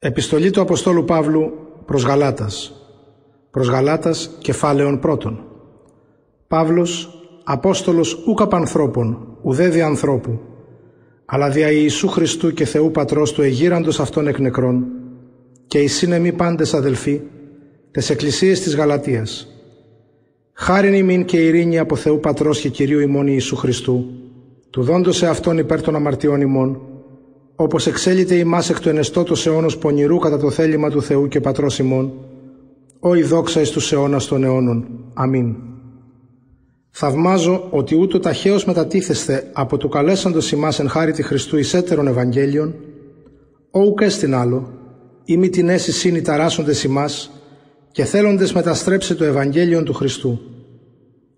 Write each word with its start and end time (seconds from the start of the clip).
Επιστολή 0.00 0.50
του 0.50 0.60
Αποστόλου 0.60 1.04
Παύλου 1.04 1.52
προς 1.84 2.04
Γαλάτας. 2.04 2.72
Προς 3.50 3.68
Γαλάτας 3.68 4.30
κεφάλαιον 4.38 4.98
πρώτον. 4.98 5.44
Παύλος, 6.48 7.22
Απόστολος 7.44 8.24
ούκ 8.26 8.54
ανθρώπων, 8.54 9.36
ουδέ 9.42 9.68
δι' 9.68 9.80
ανθρώπου, 9.80 10.40
αλλά 11.24 11.50
δια 11.50 11.70
Ιησού 11.70 12.08
Χριστού 12.08 12.52
και 12.52 12.64
Θεού 12.64 12.90
Πατρός 12.90 13.32
του 13.32 13.42
εγείραντος 13.42 14.00
αυτών 14.00 14.26
εκ 14.26 14.38
νεκρών, 14.38 14.86
και 15.66 15.78
οι 15.78 15.86
σύνεμοι 15.86 16.32
πάντες 16.32 16.74
αδελφοί, 16.74 17.20
τες 17.90 18.10
εκκλησίες 18.10 18.60
της 18.60 18.76
Γαλατίας. 18.76 19.48
Χάριν 20.52 20.94
ημίν 20.94 21.24
και 21.24 21.36
ειρήνη 21.36 21.78
από 21.78 21.96
Θεού 21.96 22.20
Πατρός 22.20 22.60
και 22.60 22.68
Κυρίου 22.68 23.00
ημών 23.00 23.26
Ιησού 23.26 23.56
Χριστού, 23.56 24.04
του 24.70 24.82
δόντωσε 24.82 25.26
αυτόν 25.26 25.58
υπέρ 25.58 25.80
των 25.82 25.94
αμαρτιών 25.94 26.40
ημών, 26.40 26.87
όπως 27.60 27.86
εξέλιται 27.86 28.34
ημάς 28.34 28.70
εκ 28.70 28.80
του 28.80 28.88
ενεστώτος 28.88 29.46
αιώνος 29.46 29.78
πονηρού 29.78 30.18
κατά 30.18 30.38
το 30.38 30.50
θέλημα 30.50 30.90
του 30.90 31.02
Θεού 31.02 31.28
και 31.28 31.40
Πατρός 31.40 31.78
ημών, 31.78 32.12
ο 33.00 33.14
η 33.14 33.22
δόξα 33.22 33.60
εις 33.60 33.70
τους 33.70 33.92
αιώνας 33.92 34.26
των 34.26 34.44
αιώνων. 34.44 34.88
Αμήν. 35.14 35.56
Θαυμάζω 36.90 37.66
ότι 37.70 37.96
ούτω 37.96 38.18
ταχαίως 38.18 38.64
μετατίθεστε 38.64 39.50
από 39.52 39.76
του 39.76 39.88
καλέσαντος 39.88 40.52
ημάς 40.52 40.78
εν 40.78 40.88
χάρη 40.88 41.12
τη 41.12 41.22
Χριστού 41.22 41.56
εις 41.56 41.74
έτερων 41.74 42.06
Ευαγγέλιων, 42.06 42.74
ο 43.70 43.80
ουκ 43.80 44.00
έστιν 44.00 44.34
άλλο, 44.34 44.72
ή 45.24 45.36
μη 45.36 45.48
την 45.48 45.68
αίση 45.68 45.92
σύνη 45.92 46.22
ταράσσοντες 46.22 46.84
ημάς 46.84 47.30
και 47.92 48.04
θέλοντες 48.04 48.52
μεταστρέψει 48.52 49.14
το 49.14 49.24
Ευαγγέλιον 49.24 49.84
του 49.84 49.94
Χριστού. 49.94 50.40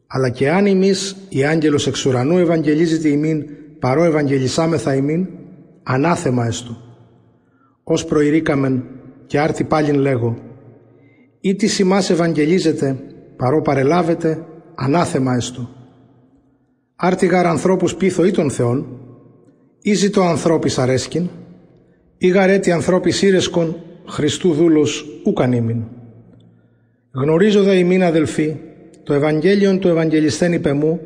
Αλλά 0.06 0.28
και 0.30 0.50
αν 0.50 0.66
ημείς, 0.66 1.16
η 1.28 1.44
άγγελος 1.44 1.86
εξ 1.86 2.06
ουρανού 2.06 2.38
ευαγγελίζεται 2.38 3.08
ημίν 3.08 3.44
παρό 3.78 4.04
ευαγγελισάμεθα 4.04 4.94
ημίν, 4.94 5.26
ανάθεμα 5.92 6.46
έστω. 6.46 6.76
Ως 7.82 8.04
προηρήκαμεν 8.04 8.84
και 9.26 9.40
άρτη 9.40 9.64
πάλιν 9.64 9.98
λέγω, 9.98 10.36
ή 11.40 11.54
της 11.54 11.78
ημάς 11.78 12.10
ευαγγελίζεται, 12.10 12.96
παρό 13.36 13.62
παρελάβετε, 13.62 14.44
ανάθεμα 14.74 15.34
έστω. 15.34 15.68
Άρτη 16.96 17.26
γαρ 17.26 17.46
ανθρώπους 17.46 17.94
πίθο 17.94 18.24
ή 18.24 18.30
των 18.30 18.50
Θεών, 18.50 18.86
ή 19.82 19.92
ζητώ 19.92 20.22
ανθρώπης 20.22 20.78
αρέσκην, 20.78 21.28
ή 22.18 22.28
γαρέτη 22.28 22.72
ανθρώπης 22.72 23.22
ήρεσκον, 23.22 23.76
Χριστού 24.06 24.52
δούλος 24.52 25.04
ούκαν 25.24 25.52
ήμιν. 25.52 25.82
Γνωρίζω 27.10 27.62
δε 27.62 27.74
ημίν 27.74 28.02
αδελφοί, 28.02 28.56
το 29.02 29.14
Ευαγγέλιον 29.14 29.78
του 29.78 29.88
Ευαγγελιστέν 29.88 30.52
είπε 30.52 30.72
μου, 30.72 31.00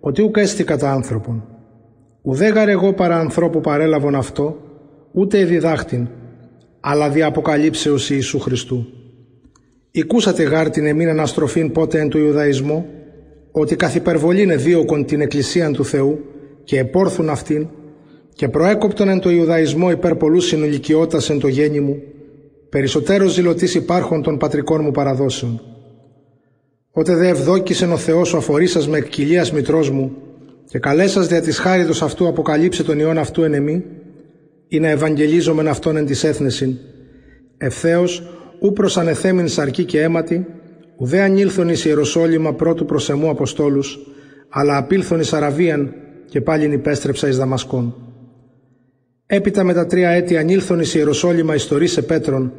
ότι 0.00 0.22
ούκ 0.22 0.36
έστι 0.36 0.64
κατά 0.64 0.92
άνθρωπον. 0.92 1.51
Ουδέγαρ 2.22 2.68
εγώ 2.68 2.92
παρά 2.92 3.18
ανθρώπου 3.18 3.60
παρέλαβον 3.60 4.14
αυτό, 4.14 4.56
ούτε 5.12 5.44
διδάχτην, 5.44 6.08
αλλά 6.80 7.10
δι' 7.10 7.22
αποκαλύψεως 7.22 8.10
Ιησού 8.10 8.38
Χριστού. 8.38 8.86
Οικούσατε 9.90 10.42
γάρ 10.42 10.70
την 10.70 10.86
εμήν 10.86 11.08
αναστροφήν 11.08 11.72
πότε 11.72 12.00
εν 12.00 12.08
του 12.08 12.18
Ιουδαϊσμού, 12.18 12.86
ότι 13.50 13.76
καθ' 13.76 13.94
υπερβολήν 13.94 14.50
εδίωκον 14.50 15.04
την 15.04 15.20
Εκκλησίαν 15.20 15.72
του 15.72 15.84
Θεού 15.84 16.20
και 16.64 16.78
επόρθουν 16.78 17.28
αυτήν 17.28 17.68
και 18.34 18.48
προέκοπτον 18.48 19.08
εν 19.08 19.20
το 19.20 19.30
Ιουδαϊσμό 19.30 19.90
υπέρ 19.90 20.14
πολλούς 20.14 20.46
συνολικιώτας 20.46 21.30
εν 21.30 21.38
το 21.38 21.48
γέννη 21.48 21.80
μου, 21.80 22.02
περισσότερο 22.68 23.26
ζηλωτής 23.26 23.74
υπάρχων 23.74 24.22
των 24.22 24.38
πατρικών 24.38 24.82
μου 24.82 24.90
παραδόσεων. 24.90 25.60
Ότε 26.90 27.14
δε 27.14 27.28
ευδόκησεν 27.28 27.92
ο 27.92 27.96
Θεός 27.96 28.34
ο 28.34 28.36
αφορήσας 28.36 28.88
με 28.88 28.98
εκκυλίας 28.98 29.52
μητρός 29.52 29.90
μου, 29.90 30.16
και 30.72 30.78
καλέσας 30.78 31.26
δια 31.26 31.40
της 31.40 31.58
χάριτος 31.58 32.02
αυτού 32.02 32.28
αποκαλύψε 32.28 32.84
τον 32.84 32.98
Υιόν 32.98 33.18
αυτού 33.18 33.42
εν 33.42 33.54
εμή, 33.54 33.84
ή 34.68 34.80
να 34.80 34.88
ευαγγελίζομεν 34.88 35.68
αυτόν 35.68 35.96
εν 35.96 36.06
της 36.06 36.24
έθνεσιν, 36.24 36.76
ευθέως 37.56 38.22
ου 38.60 38.72
προς 38.72 38.96
ανεθέμην 38.96 39.48
σαρκή 39.48 39.84
και 39.84 40.00
αίματι, 40.00 40.46
ουδέ 40.96 41.20
ανήλθον 41.20 41.68
εις 41.68 41.84
Ιεροσόλυμα 41.84 42.54
πρώτου 42.54 42.84
προς 42.84 43.10
εμού 43.10 43.28
Αποστόλους, 43.28 43.98
αλλά 44.48 44.76
απήλθον 44.76 45.20
εις 45.20 45.32
Αραβίαν 45.32 45.94
και 46.28 46.40
πάλιν 46.40 46.72
υπέστρεψα 46.72 47.28
εις 47.28 47.36
Δαμασκόν. 47.36 47.94
Έπειτα 49.26 49.64
με 49.64 49.72
τα 49.72 49.86
τρία 49.86 50.10
έτη 50.10 50.36
ανήλθον 50.36 50.80
εις 50.80 50.94
Ιεροσόλυμα 50.94 51.54
ιστορήσε 51.54 52.02
Πέτρον 52.02 52.52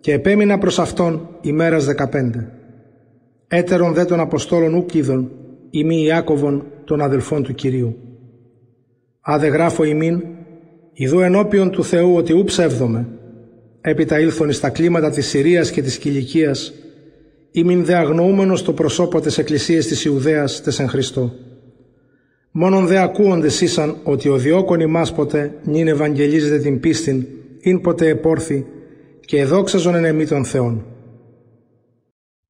και 0.00 0.12
επέμεινα 0.12 0.58
προς 0.58 0.78
αυτόν 0.78 1.28
ημέρας 1.40 1.84
δεκαπέντε. 1.84 2.52
Έτερον 3.48 3.92
δε 3.92 4.04
των 4.04 4.20
Αποστόλων 4.20 4.74
ουκ 4.74 4.94
είδων, 4.94 5.30
ημί 5.70 6.02
Ιάκωβον 6.02 6.70
των 6.86 7.00
αδελφών 7.00 7.42
του 7.42 7.54
Κυρίου. 7.54 7.96
Άδε 9.20 9.46
γράφω 9.46 9.84
ημίν, 9.84 10.22
ειδού 10.92 11.20
ενώπιον 11.20 11.70
του 11.70 11.84
Θεού 11.84 12.14
ότι 12.16 12.32
ου 12.32 12.44
ψεύδομαι, 12.44 13.08
έπειτα 13.80 14.20
ήλθον 14.20 14.48
εις 14.48 14.60
τα 14.60 14.70
κλίματα 14.70 15.10
της 15.10 15.26
Συρίας 15.26 15.70
και 15.70 15.82
της 15.82 15.98
Κιλικίας, 15.98 16.72
ημίν 17.50 17.84
δε 17.84 17.94
αγνοούμενος 17.94 18.62
το 18.62 18.72
προσώπο 18.72 19.20
της 19.20 19.38
Εκκλησίας 19.38 19.86
της 19.86 20.04
Ιουδαίας 20.04 20.62
τες 20.62 20.78
εν 20.78 20.88
Χριστώ. 20.88 21.32
Μόνον 22.50 22.86
δε 22.86 22.98
ακούονται 22.98 23.46
ήσαν 23.46 23.96
ότι 24.02 24.28
ο 24.28 24.36
διώκον 24.36 24.80
ημάς 24.80 25.12
ποτέ 25.12 25.54
νυν 25.64 25.88
ευαγγελίζεται 25.88 26.58
την 26.58 26.80
πίστην, 26.80 27.26
ειν 27.60 27.80
ποτέ 27.80 28.08
επόρθη 28.08 28.66
και 29.20 29.40
εδόξαζον 29.40 29.94
εν 29.94 30.04
εμή 30.04 30.26
των 30.26 30.44
Θεών. 30.44 30.84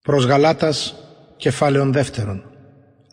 Προς 0.02 0.26
Γαλάτας, 0.26 0.94
κεφάλαιον 1.36 1.92
δεύτερον. 1.92 2.55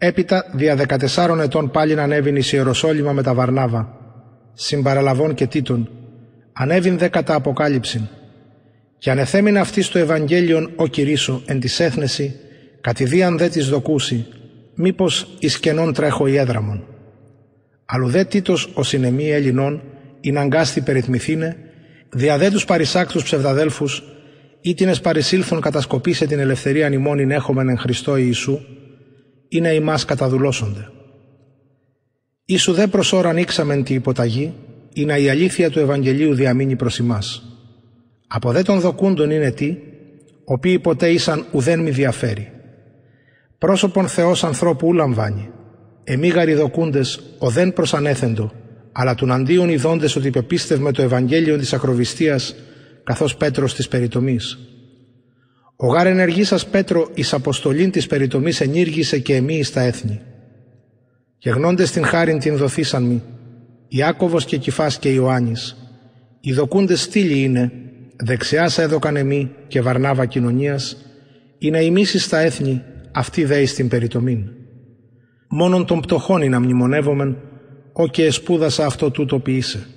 Έπειτα 0.06 0.46
δια 0.54 0.86
14 1.16 1.40
ετών 1.40 1.72
πάλιν 1.72 2.00
ανέβην 2.00 2.36
εις 2.36 2.52
Ιεροσόλυμα 2.52 3.12
με 3.12 3.24
τα 3.24 3.34
Βαρνάβα, 3.34 3.98
συμπαραλαβών 4.54 5.34
και 5.34 5.48
τίτων, 5.48 5.90
ανέβην 6.54 6.98
δε 6.98 7.08
κατά 7.08 7.36
αποκάλυψην. 7.36 8.08
Και 8.98 9.12
ανεθέμην 9.12 9.58
αυτή 9.58 9.82
στο 9.82 10.00
Ευαγγέλιον 10.00 10.72
ο 10.76 10.88
Κυρίσου 10.88 11.42
εν 11.46 11.60
της 11.60 11.80
έθνεση, 11.80 12.36
κατηδίαν 12.82 13.38
δε 13.38 13.48
της 13.48 13.70
δοκούσει, 13.70 14.26
μήπως 14.76 15.36
εις 15.40 15.60
κενών 15.60 15.94
τρέχω 15.94 16.28
η 16.28 16.38
έδραμον. 16.38 16.84
Αλλού 17.86 18.08
δε 18.10 18.24
τίτος 18.24 18.72
ο 18.74 18.84
συνεμή 18.84 19.32
Ελληνών, 19.32 19.82
ειν 20.22 20.38
αγκάστη 20.38 20.82
περιθμηθήνε, 20.82 21.58
δια 22.10 22.38
δε 22.38 22.50
τους 22.50 22.66
παρισάκτους 22.66 23.24
ψευδαδέλφους, 23.24 24.04
ήτινες 24.62 25.02
παρισήλθον 25.02 25.62
κατασκοπήσε 25.62 26.26
την 26.26 26.40
ελευθερία 26.40 26.90
νημών 26.90 27.32
έχομεν 27.32 27.70
εν 27.70 27.78
Χριστώ 27.78 28.18
Ιησού, 28.18 28.60
ή 29.54 29.62
να 29.62 29.72
ημάς 29.72 30.06
καταδουλώσονται. 30.06 30.90
Ίσου 32.46 32.74
δε 32.74 32.88
προς 32.88 33.14
ώρα 33.14 33.30
ανοίξαμεν 33.30 33.84
τη 33.84 33.94
υποταγή, 33.94 34.54
ή 34.94 35.06
να 35.06 35.18
η 35.18 35.30
αλήθεια 35.30 35.70
του 35.70 35.80
Ευαγγελίου 35.80 36.34
διαμείνει 36.34 36.76
προς 36.76 36.98
ημάς. 36.98 37.44
Από 38.28 38.52
δε 38.52 38.62
των 38.62 38.80
δοκούντων 38.80 39.30
είναι 39.32 39.52
τι, 39.52 39.78
οποίοι 40.46 40.80
ποτέ 40.80 41.10
ήσαν 41.10 41.46
ουδέν 41.52 41.80
μη 41.80 41.90
διαφέρει. 41.90 42.52
Πρόσωπον 43.58 44.08
Θεός 44.08 44.44
ανθρώπου 44.44 44.88
ου 44.88 44.94
λαμβάνει. 44.94 45.50
Εμίγαροι 46.04 46.54
δοκούντες 46.54 47.20
ο 47.40 47.50
δεν 47.50 47.74
προς 47.74 47.94
ανέθεντο, 47.94 48.52
αλλά 48.92 49.16
του 49.16 49.34
αντίον 49.34 49.70
ειδώντες 49.70 50.16
ότι 50.16 50.30
πεπίστευμε 50.30 50.92
το 50.92 51.02
Ευαγγέλιο 51.02 51.58
της 51.58 51.74
ακροβιστίας, 51.74 52.56
καθώς 53.04 53.36
Πέτρος 53.36 53.76
της 53.76 53.88
περιτομής. 53.88 54.73
Ο 55.84 55.88
γάρ 55.88 56.08
ενεργής 56.08 56.48
σας 56.48 56.68
Πέτρο 56.68 57.10
εις 57.14 57.34
αποστολήν 57.34 57.92
της 57.92 58.08
περιτομής 58.08 58.62
ενήργησε 58.62 59.20
και 59.20 59.36
εμείς 59.36 59.58
εις 59.58 59.72
τα 59.72 59.82
έθνη. 59.82 60.22
Και 61.38 61.50
γνώντες 61.50 61.92
την 61.92 62.06
χάριν 62.06 62.40
την 62.40 62.58
δοθήσαν 62.58 63.04
μη, 63.04 63.24
Ιάκωβος 63.88 64.46
και 64.46 64.58
Κυφάς 64.58 65.00
και 65.00 65.10
Ιωάννης, 65.10 65.78
οι 66.40 66.54
δοκούντες 66.54 67.02
στήλοι 67.02 67.42
είναι, 67.42 67.72
δεξιά 68.16 68.70
σε 68.70 68.82
έδωκαν 68.82 69.16
εμεί 69.16 69.52
και 69.68 69.82
βαρνάβα 69.82 70.26
κοινωνίας, 70.26 70.98
ή 71.58 71.70
να 71.70 71.80
ημίσει 71.80 72.20
στα 72.20 72.38
έθνη, 72.40 72.82
αυτή 73.12 73.46
δέει 73.46 73.66
στην 73.66 73.88
περιτομήν. 73.88 74.50
Μόνον 75.48 75.86
των 75.86 76.00
πτωχών 76.00 76.42
είναι 76.42 76.50
να 76.50 76.60
μνημονεύομεν, 76.60 77.38
ο 77.94 78.08
και 78.08 78.26
εσπούδασα 78.26 78.86
αυτό 78.86 79.12
τούτο 79.12 79.40
ποιήσε. 79.40 79.88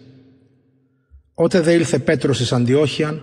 Ότε 1.35 1.61
δε 1.61 1.73
ήλθε 1.73 1.99
Πέτρος 1.99 2.41
εις 2.41 2.53
Αντιόχιαν, 2.53 3.23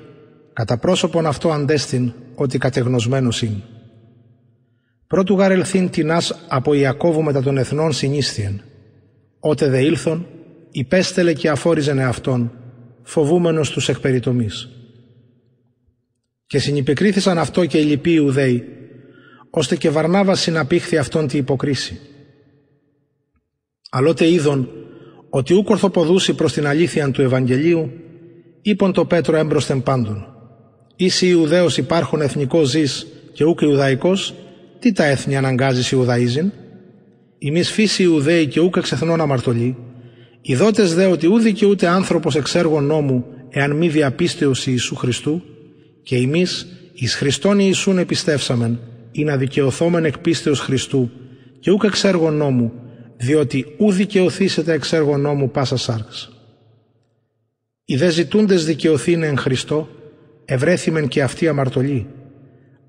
κατά 0.54 0.78
πρόσωπον 0.78 1.26
αυτό 1.26 1.52
αντέστην 1.52 2.14
ότι 2.36 2.58
κατεγνωσμένος 2.58 3.42
είναι. 3.42 3.64
Πρώτου 5.08 5.36
γαρελθήν 5.36 5.90
τεινάς 5.90 6.46
από 6.48 6.74
Ιακώβου 6.74 7.24
μετά 7.24 7.42
των 7.42 7.58
εθνών 7.58 7.92
συνίστιεν. 7.92 8.62
Ότε 9.40 9.70
δε 9.70 9.82
ήλθον, 9.84 10.28
υπέστελε 10.72 11.34
και 11.34 11.50
αφόριζεν 11.50 12.00
εαυτόν, 12.00 12.52
φοβούμενος 13.04 13.70
τους 13.70 13.90
εκπεριτομής. 13.90 14.70
Και 16.46 16.60
συνυπεκρίθησαν 16.60 17.38
αυτό 17.38 17.66
και 17.66 17.78
οι 17.78 17.84
λοιποί 17.84 18.12
Ιουδαίοι, 18.12 18.68
ώστε 19.50 19.76
και 19.76 19.90
Βαρνάβας 19.90 20.40
συναπήχθη 20.40 20.98
αυτόν 20.98 21.28
τη 21.28 21.38
υποκρίση. 21.38 22.00
Αλλότε 23.90 24.30
είδον 24.30 24.70
ότι 25.30 25.54
ούκ 25.54 25.70
ορθοποδούσι 25.70 26.34
προς 26.34 26.54
την 26.54 26.68
αλήθεια 26.68 27.12
του 27.12 27.22
Ευαγγελίου, 27.22 27.92
είπον 28.62 28.94
το 28.94 29.06
Πέτρο 29.06 29.38
έμπροσθεν 29.38 29.84
πάντων. 29.84 30.33
Ήσι 31.04 31.28
Ιουδαίος 31.28 31.78
υπάρχουν 31.78 32.22
εθνικός 32.22 32.70
ζεις 32.70 33.08
και 33.34 33.44
ούκ 33.44 33.62
Ιουδαϊκός, 33.62 34.34
τι 34.80 34.92
τα 34.92 35.06
έθνη 35.06 35.38
αναγκάζεις 35.38 35.92
Ιουδαΐζην; 35.96 36.46
Ημείς 37.38 37.72
φύση 37.72 38.04
Ιουδαίοι 38.04 38.48
και 38.48 38.60
ούκ 38.60 38.76
εξεθνών 38.76 39.22
αμαρτωλοί, 39.22 39.78
οι 40.42 40.56
δότες 40.56 40.94
δε 40.94 41.06
ότι 41.06 41.28
ούδη 41.28 41.54
και 41.54 41.66
ούτε 41.66 41.88
άνθρωπος 41.88 42.36
εξ 42.36 42.56
έργων 42.56 42.86
νόμου 42.86 43.26
εάν 43.50 43.72
μη 43.72 43.90
διαπίστεως 43.90 44.68
Ιησού 44.68 44.96
Χριστού, 44.96 45.42
και 46.04 46.16
εμείς 46.16 46.68
εις 46.94 47.16
Χριστόν 47.16 47.60
Ιησούν 47.60 47.98
επιστεύσαμεν, 47.98 48.80
ή 49.12 49.24
να 49.24 49.38
δικαιωθόμεν 49.38 50.06
εκ 50.06 50.20
πίστεως 50.20 50.60
Χριστού, 50.60 51.10
και 51.60 51.72
ούκ 51.72 51.84
εξ 51.84 52.04
έργων 52.04 52.36
νόμου, 52.36 52.72
διότι 53.18 53.66
ου 53.78 53.92
δικαιωθήσετε 53.92 54.74
εξ 54.74 54.94
έργων 54.94 55.22
νόμου 55.22 55.52
πάσα 55.52 55.78
σάρξ. 55.78 56.32
Οι 57.86 57.96
δε 57.96 58.10
ζητούντες 58.10 58.66
δικαιωθήνε 58.66 59.28
εν 59.28 59.38
Χριστώ, 59.38 59.90
ευρέθημεν 60.45 61.07
και 61.07 61.22
αυτή 61.24 61.48
αμαρτωλή. 61.48 62.07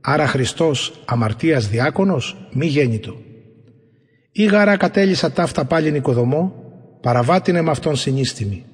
Άρα 0.01 0.27
Χριστός 0.27 0.93
αμαρτίας 1.05 1.69
διάκονος, 1.69 2.37
μη 2.53 2.67
γέννητο. 2.67 3.17
Ή 4.33 4.45
γάρα 4.45 4.77
κατέλησα 4.77 5.33
ταύτα 5.33 5.65
πάλι 5.65 5.91
νοικοδομό, 5.91 6.55
παραβάτηνε 7.01 7.63
με 7.63 7.71
αυτόν 7.71 7.97
συνίστημη. 7.97 8.65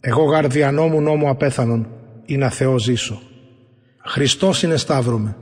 Εγώ 0.00 0.24
γαρ 0.24 0.46
δια 0.46 0.70
νόμου 0.70 1.00
νόμου 1.00 1.28
απέθανον, 1.28 1.88
ή 2.24 2.36
να 2.36 2.50
Θεό 2.50 2.78
ζήσω. 2.78 3.20
Χριστός 4.04 4.62
είναι 4.62 4.76
σταύρωμε. 4.76 5.36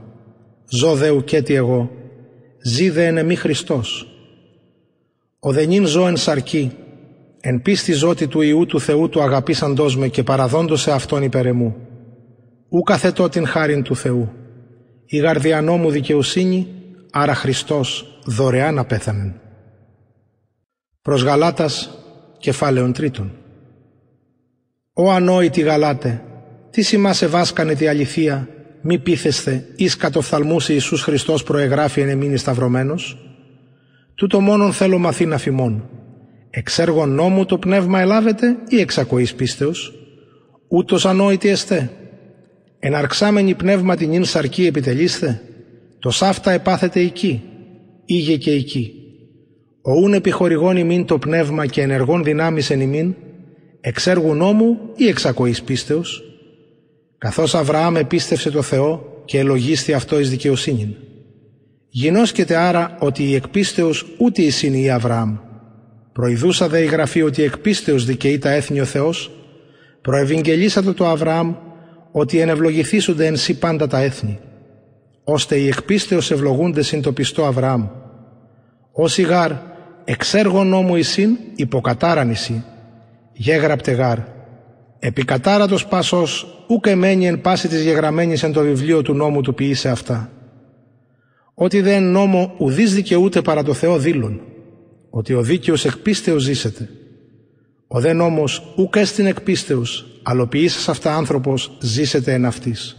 Ζω 0.69 0.95
δε 0.95 1.09
ουκέτι 1.09 1.53
εγώ, 1.53 1.91
ζει 2.63 2.89
δε 2.89 3.05
εν 3.05 3.25
μη 3.25 3.35
Χριστός. 3.35 4.07
Ο 5.39 5.51
δενήν 5.51 5.85
ζω 5.85 6.07
εν 6.07 6.17
σαρκή, 6.17 6.71
εν 7.39 7.61
πίστη 7.61 7.91
ζώτη 7.91 8.27
του 8.27 8.41
Ιού 8.41 8.65
του 8.65 8.79
Θεού 8.79 9.09
του 9.09 9.21
αγαπήσαντός 9.21 9.97
με 9.97 10.07
και 10.07 10.23
παραδόντος 10.23 10.81
σε 10.81 10.91
Αυτόν 10.91 11.23
υπερεμού. 11.23 11.75
Ου 12.69 12.81
καθετώ 12.81 13.29
την 13.29 13.47
χάριν 13.47 13.83
του 13.83 13.95
Θεού. 13.95 14.31
Η 15.05 15.17
γαρδιανό 15.17 15.77
μου 15.77 15.89
δικαιοσύνη, 15.89 16.67
άρα 17.11 17.35
Χριστός 17.35 18.19
δωρεάν 18.25 18.77
απέθανεν. 18.77 19.33
Προς 21.01 21.23
Γαλάτας, 21.23 21.89
κεφάλαιον 22.37 22.93
τρίτον. 22.93 23.31
«Ω 24.93 25.11
ανόητη 25.11 25.61
Γαλάτε, 25.61 26.23
τι 26.69 26.81
σημάσε 26.81 27.27
βάσκανε 27.27 27.73
τη 27.73 27.87
αληθεία, 27.87 28.47
μη 28.81 28.99
πείθεστε 28.99 29.67
εις 29.75 29.97
κατοφθαλμούς 29.97 30.69
Ιησούς 30.69 31.01
Χριστός 31.01 31.43
προεγράφει 31.43 32.01
εν 32.01 32.09
εμείνη 32.09 32.37
σταυρωμένος; 32.37 33.17
Τούτο 34.15 34.39
μόνον 34.39 34.73
θέλω 34.73 34.97
μαθήν 34.97 35.37
φημών. 35.37 35.89
Εξέργων 36.49 37.09
νόμου 37.09 37.45
το 37.45 37.57
πνεύμα 37.57 37.99
ελάβετε 37.99 38.55
ή 38.69 38.79
εξακοής 38.79 39.35
πίστεως; 39.35 39.93
Ούτως 40.67 41.05
ανόητη 41.05 41.49
εστέ. 41.49 41.91
Εναρξάμενη 42.79 43.53
πνεύμα 43.53 43.95
την 43.95 44.13
ίν 44.13 44.25
σαρκή 44.25 44.65
επιτελείστε. 44.65 45.41
Το 45.99 46.09
σάφτα 46.09 46.51
επάθετε 46.51 46.99
εκεί. 46.99 47.41
Ήγε 48.05 48.37
και 48.37 48.51
εκεί. 48.51 48.93
Ο 49.81 49.91
ούν 49.91 50.13
επιχορηγών 50.13 50.77
ημίν 50.77 51.05
το 51.05 51.17
πνεύμα 51.17 51.65
και 51.65 51.81
ενεργών 51.81 52.23
δυνάμεις 52.23 52.69
εν 52.69 52.81
ημίν. 52.81 53.15
Εξέργου 53.81 54.33
νόμου 54.33 54.77
ή 54.95 55.07
εξακοής 55.07 55.61
πίστεως. 55.61 56.23
Καθώς 57.17 57.55
Αβραάμ 57.55 57.95
επίστευσε 57.95 58.49
το 58.49 58.61
Θεό 58.61 59.21
και 59.25 59.39
ελογίστη 59.39 59.93
αυτό 59.93 60.19
εις 60.19 60.29
δικαιοσύνην. 60.29 60.95
Γινώσκεται 61.89 62.55
άρα 62.55 62.97
ότι 62.99 63.23
η 63.23 63.35
εκπίστεως 63.35 64.05
ούτε 64.17 64.41
η 64.41 64.51
είναι 64.61 64.77
η 64.77 64.89
Αβραάμ. 64.89 65.37
Προειδούσα 66.13 66.67
δε 66.67 66.81
η 66.81 66.85
γραφή 66.85 67.21
ότι 67.21 67.41
η 67.41 67.43
εκπίστεως 67.43 68.05
δικαιεί 68.05 68.37
τα 68.37 68.49
έθνη 68.51 68.79
ο 68.79 68.85
Θεός. 68.85 69.31
Προευαγγελίσατε 70.01 70.91
το 70.91 71.07
Αβραάμ 71.07 71.55
ότι 72.11 72.39
ενευλογηθήσονται 72.39 73.25
εν 73.25 73.35
σύ 73.35 73.57
πάντα 73.57 73.87
τα 73.87 73.99
έθνη. 73.99 74.39
Ώστε 75.23 75.55
οι 75.55 75.67
εκπίστεως 75.67 76.31
ευλογούνται 76.31 76.81
συν 76.81 77.01
το 77.01 77.11
πιστό 77.11 77.45
Αβραάμ. 77.45 77.87
Όσοι 78.91 79.21
γάρ 79.21 79.51
εξέργο 80.03 80.63
νόμου 80.63 80.95
εισήν 80.95 81.37
υποκατάραν 81.55 82.29
εισή. 82.29 82.63
Γέγραπτε 83.33 83.91
γάρ 83.91 84.19
Επικατάρατος 84.99 85.87
πάσος 85.87 86.63
ούκ 86.67 86.85
εμένει 86.87 87.27
εν 87.27 87.41
πάση 87.41 87.67
της 87.67 87.83
γεγραμμένης 87.83 88.43
εν 88.43 88.51
το 88.51 88.61
βιβλίο 88.61 89.01
του 89.01 89.13
νόμου 89.13 89.41
του 89.41 89.53
ποιήσε 89.53 89.89
αυτά. 89.89 90.31
Ότι 91.53 91.81
δεν 91.81 92.03
νόμο 92.03 92.55
ουδής 92.57 92.93
δικαιούται 92.93 93.41
παρά 93.41 93.63
το 93.63 93.73
Θεό 93.73 93.97
δήλων, 93.97 94.41
ότι 95.09 95.33
ο 95.33 95.41
δίκαιος 95.41 95.85
εκπίστεως 95.85 96.43
ζήσεται. 96.43 96.89
Ο 97.87 97.99
δε 97.99 98.13
νόμος 98.13 98.73
ούκ 98.75 98.95
έστιν 98.95 99.25
εκπίστεως, 99.25 100.05
αλλοποιήσας 100.23 100.89
αυτά 100.89 101.15
άνθρωπος 101.15 101.77
ζήσεται 101.81 102.33
εν 102.33 102.45
αυτής. 102.45 102.97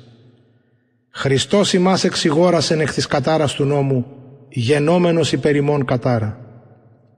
Χριστός 1.11 1.73
ημάς 1.73 2.05
εξηγόρασεν 2.05 2.81
εκ 2.81 2.93
της 2.93 3.07
κατάρας 3.07 3.55
του 3.55 3.65
νόμου, 3.65 4.07
γενόμενος 4.49 5.33
υπερημών 5.33 5.85
κατάρα. 5.85 6.39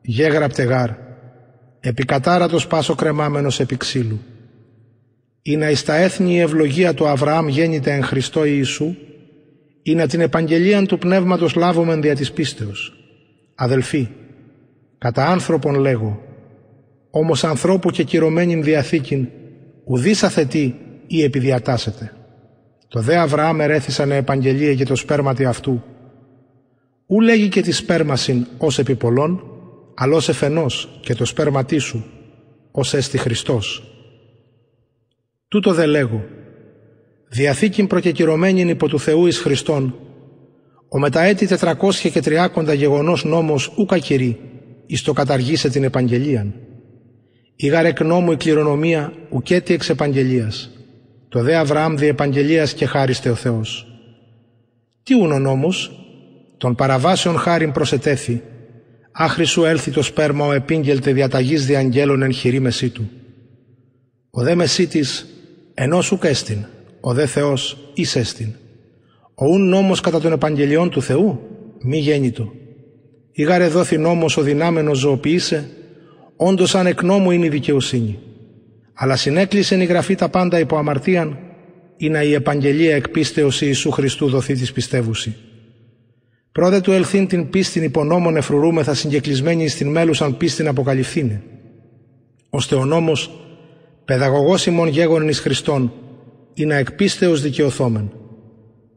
Γέγραπτε 0.02 0.62
γάρ, 0.62 0.90
επικατάρατος 1.81 2.67
πάσο 2.67 2.94
κρεμάμενος 2.94 3.61
επί 3.61 3.76
ξύλου 3.76 4.20
ή 5.43 5.56
να 5.56 5.70
εις 5.70 5.84
τα 5.84 5.94
έθνη 5.94 6.34
η 6.34 6.38
ευλογία 6.38 6.94
του 6.94 7.06
Αβραάμ 7.06 7.49
γέννηται 7.49 7.93
εν 7.93 8.02
Χριστώ 8.02 8.44
Ιησού, 8.44 8.94
ή 9.82 9.94
να 9.94 10.06
την 10.06 10.20
επαγγελία 10.20 10.87
του 10.87 10.99
Πνεύματος 10.99 11.55
λάβομεν 11.55 12.02
δια 12.02 12.14
της 12.14 12.32
πίστεως. 12.32 12.94
Αδελφοί, 13.55 14.08
κατά 14.99 15.26
άνθρωπον 15.26 15.75
λέγω, 15.75 16.23
όμως 17.11 17.45
ανθρώπου 17.45 17.91
και 17.91 18.03
κυρωμένην 18.03 18.62
διαθήκην, 18.62 19.29
ουδής 19.85 20.23
αθετεί 20.23 20.75
ή 21.07 21.23
επιδιατάσσεται. 21.23 22.12
Το 22.89 23.01
δε 23.01 23.17
Αβραάμ 23.17 23.61
ερέθησαν 23.61 24.11
επαγγελία 24.11 24.71
για 24.71 24.87
το 24.87 24.97
σπέρματι 24.97 25.45
αυτού. 25.45 25.83
Ού 27.07 27.21
λέγει 27.21 27.49
και 27.49 27.61
τη 27.61 27.73
σπέρμασιν 27.73 28.47
ως 28.59 28.79
επιπολών, 28.79 29.43
αλλά 29.95 30.17
ως 30.17 30.29
εφενός 30.29 31.01
και 31.01 31.15
το 31.15 31.25
σπέρματί 31.25 31.79
σου, 31.79 32.05
ως 32.71 32.95
έστι 32.95 33.19
Χριστός. 33.19 33.95
Τούτο 35.49 35.73
δε 35.73 35.87
λέγω. 35.87 36.25
Διαθήκην 37.29 37.87
προκεκυρωμένην 37.87 38.69
υπό 38.69 38.89
του 38.89 39.01
Θεού 39.01 39.27
εις 39.27 39.39
Χριστόν, 39.39 39.95
ο 40.89 40.99
μετά 40.99 41.21
έτη 41.21 41.47
τετρακόσια 41.47 42.11
και 42.11 42.21
τριάκοντα 42.21 42.73
γεγονός 42.73 43.25
νόμος 43.25 43.73
ούκα 43.77 43.99
κυρί, 43.99 44.39
εις 44.87 45.03
το 45.03 45.12
καταργήσε 45.12 45.69
την 45.69 45.85
επαγγελίαν. 45.85 46.55
Η 47.62 47.67
γαρεκ 47.67 48.01
νόμου 48.01 48.33
η 48.33 48.37
κληρονομία 48.37 49.12
ουκέτη 49.31 49.75
εξ 49.75 49.89
επαγγελίας. 49.89 50.71
Το 51.29 51.43
δε 51.43 51.57
Αβραάμ 51.57 51.97
δι 51.97 52.07
επαγγελίας 52.07 52.75
και 52.75 52.87
χάριστε 52.87 53.31
ο 53.31 53.35
Θεός. 53.35 53.87
Τι 55.03 55.15
ούν 55.15 55.33
ο 55.33 55.39
νόμος, 55.39 55.91
των 56.57 56.75
παραβάσεων 56.75 57.37
χάριν 57.37 57.73
προσετέθη, 57.73 58.43
άχρη 59.12 59.45
σου 59.45 59.65
έλθει 59.65 59.91
το 59.91 60.03
σπέρμα 60.03 60.47
ο 60.47 60.53
επίγγελτε 60.53 61.12
διαταγής 61.12 61.67
διαγγέλων 61.67 62.23
εν 62.23 62.33
χειρή 62.33 62.61
μεσή 62.61 62.89
του. 62.89 63.11
Ο 64.31 64.43
δε 64.43 64.55
μεσίτης 64.55 65.26
ενώ 65.75 66.00
σου 66.00 66.19
κέστην, 66.19 66.64
ο 67.00 67.12
δε 67.12 67.26
Θεός 67.26 67.90
εις 67.95 68.17
έστιν. 68.17 68.52
Ο 69.35 69.47
ούν 69.47 69.69
νόμος 69.69 70.00
κατά 70.00 70.21
των 70.21 70.33
επαγγελιών 70.33 70.90
του 70.90 71.02
Θεού, 71.02 71.40
μη 71.83 71.99
γέννητο. 71.99 72.52
Ήγαρε 73.33 73.67
δόθη 73.67 73.99
νόμος 73.99 74.37
ο 74.37 74.43
δυνάμενος 74.43 74.99
ζωοποιήσε, 74.99 75.71
όντως 76.42 76.75
αν 76.75 76.87
εκ 76.87 77.02
νόμου 77.02 77.30
είναι 77.30 77.47
η 77.47 77.49
δικαιοσύνη. 77.49 78.18
Αλλά 78.94 79.16
συνέκλεισε 79.16 79.82
η 79.82 79.85
γραφή 79.85 80.14
τα 80.14 80.28
πάντα 80.28 80.59
υπό 80.59 80.76
αμαρτίαν, 80.76 81.38
ή 81.97 82.09
να 82.09 82.23
η 82.23 82.32
επαγγελία 82.32 82.94
εκ 82.94 83.09
πίστεως 83.09 83.61
Ιησού 83.61 83.90
Χριστού 83.90 84.28
δοθεί 84.28 84.54
της 84.54 84.73
πιστεύουση. 84.73 85.37
Πρόδε 86.52 86.80
του 86.80 86.92
ελθύν 86.92 87.26
την 87.26 87.50
πίστην 87.50 87.82
υπονόμων 87.82 88.37
εφρουρούμεθα 88.37 88.94
συγκεκλισμένη 88.94 89.68
στην 89.68 89.90
μέλουσαν 89.90 90.37
πίστην 90.37 90.68
αποκαλυφθήνε. 90.68 91.42
Ώστε 92.50 92.75
ο 92.75 92.85
νόμος 92.85 93.30
παιδαγωγός 94.04 94.66
ημών 94.66 94.88
γέγονεν 94.88 95.28
εις 95.28 95.40
Χριστόν, 95.40 95.92
ή 96.54 96.64
να 96.64 96.75
εκ 96.75 96.92
πίστεως 96.92 97.42
δικαιωθόμεν. 97.42 98.12